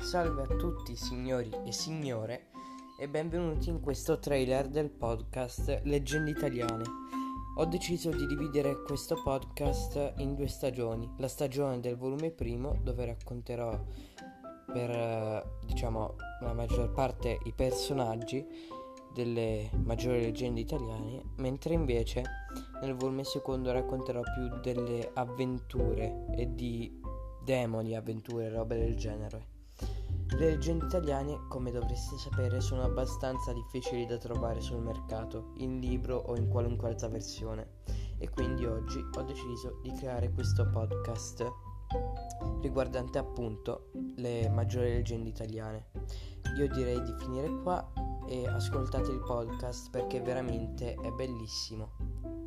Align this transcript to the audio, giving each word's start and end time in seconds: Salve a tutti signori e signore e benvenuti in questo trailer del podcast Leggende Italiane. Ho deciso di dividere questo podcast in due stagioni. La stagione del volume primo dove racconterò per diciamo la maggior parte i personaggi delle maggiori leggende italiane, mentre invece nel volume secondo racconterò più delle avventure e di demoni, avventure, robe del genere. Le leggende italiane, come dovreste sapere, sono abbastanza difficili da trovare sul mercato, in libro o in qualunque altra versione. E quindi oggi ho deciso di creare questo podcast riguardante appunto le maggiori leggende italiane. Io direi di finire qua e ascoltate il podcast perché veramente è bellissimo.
Salve 0.00 0.42
a 0.42 0.56
tutti 0.56 0.96
signori 0.96 1.50
e 1.64 1.72
signore 1.72 2.48
e 2.98 3.06
benvenuti 3.06 3.68
in 3.68 3.80
questo 3.80 4.18
trailer 4.18 4.66
del 4.66 4.90
podcast 4.90 5.82
Leggende 5.84 6.30
Italiane. 6.30 6.84
Ho 7.56 7.66
deciso 7.66 8.10
di 8.10 8.26
dividere 8.26 8.82
questo 8.82 9.20
podcast 9.22 10.14
in 10.16 10.34
due 10.34 10.48
stagioni. 10.48 11.08
La 11.18 11.28
stagione 11.28 11.80
del 11.80 11.96
volume 11.96 12.30
primo 12.30 12.76
dove 12.82 13.04
racconterò 13.04 13.78
per 14.72 15.60
diciamo 15.66 16.16
la 16.40 16.54
maggior 16.54 16.90
parte 16.90 17.38
i 17.44 17.52
personaggi 17.52 18.44
delle 19.12 19.70
maggiori 19.84 20.22
leggende 20.22 20.60
italiane, 20.60 21.22
mentre 21.36 21.74
invece 21.74 22.24
nel 22.80 22.94
volume 22.94 23.22
secondo 23.22 23.70
racconterò 23.70 24.22
più 24.22 24.60
delle 24.60 25.10
avventure 25.12 26.24
e 26.34 26.52
di 26.52 27.00
demoni, 27.44 27.94
avventure, 27.94 28.48
robe 28.48 28.78
del 28.78 28.96
genere. 28.96 29.59
Le 30.32 30.46
leggende 30.46 30.86
italiane, 30.86 31.46
come 31.48 31.70
dovreste 31.70 32.16
sapere, 32.16 32.60
sono 32.60 32.82
abbastanza 32.82 33.52
difficili 33.52 34.06
da 34.06 34.16
trovare 34.16 34.60
sul 34.60 34.80
mercato, 34.80 35.52
in 35.56 35.80
libro 35.80 36.16
o 36.16 36.36
in 36.36 36.48
qualunque 36.48 36.88
altra 36.88 37.08
versione. 37.08 37.78
E 38.18 38.28
quindi 38.28 38.64
oggi 38.64 38.98
ho 38.98 39.22
deciso 39.22 39.80
di 39.82 39.92
creare 39.92 40.30
questo 40.32 40.68
podcast 40.70 41.46
riguardante 42.60 43.18
appunto 43.18 43.90
le 44.16 44.48
maggiori 44.50 44.92
leggende 44.92 45.28
italiane. 45.28 45.86
Io 46.56 46.68
direi 46.68 47.02
di 47.02 47.14
finire 47.18 47.48
qua 47.62 47.92
e 48.28 48.46
ascoltate 48.46 49.10
il 49.10 49.20
podcast 49.20 49.90
perché 49.90 50.20
veramente 50.20 50.94
è 50.94 51.10
bellissimo. 51.10 52.39